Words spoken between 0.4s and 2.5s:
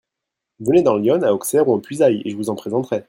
Venez dans l’Yonne, à Auxerre ou en Puisaye, et je vous